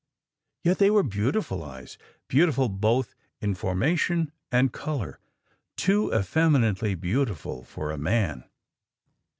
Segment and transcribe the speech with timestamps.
[0.63, 5.19] "Yet they were beautiful eyes beautiful both in formation and colour
[5.77, 8.45] too effeminately beautiful for a man.